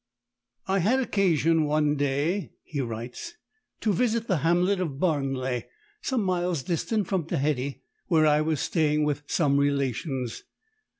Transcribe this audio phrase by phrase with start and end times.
[0.65, 3.35] "I had occasion one day," he writes,
[3.81, 5.65] "to visit the hamlet of Barnley,
[6.01, 10.41] some miles distant from Tehiddy, where I was staying with some relations.